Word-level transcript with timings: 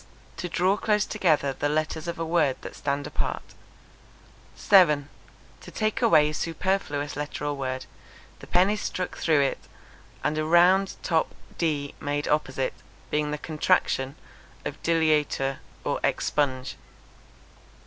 To 0.37 0.49
draw 0.49 0.77
close 0.77 1.05
together 1.05 1.53
the 1.53 1.69
letters 1.69 2.07
of 2.07 2.17
a 2.17 2.25
word 2.25 2.55
that 2.61 2.75
stand 2.75 3.05
apart. 3.05 3.43
7. 4.55 5.09
To 5.61 5.69
take 5.69 6.01
away 6.01 6.27
a 6.31 6.33
superfluous 6.33 7.15
letter 7.15 7.45
or 7.45 7.53
word, 7.53 7.85
the 8.39 8.47
pen 8.47 8.71
is 8.71 8.81
struck 8.81 9.17
through 9.19 9.41
it 9.41 9.59
and 10.23 10.39
a 10.39 10.43
round 10.43 10.95
top 11.03 11.35
d 11.59 11.93
made 11.99 12.27
opposite, 12.27 12.73
being 13.11 13.29
the 13.29 13.37
contraction 13.37 14.15
of 14.65 14.81
_deleatur_='expunge.' 14.81 16.73